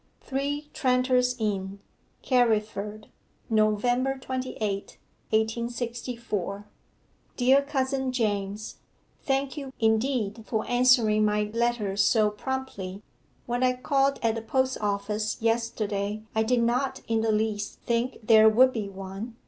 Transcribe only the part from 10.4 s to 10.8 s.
for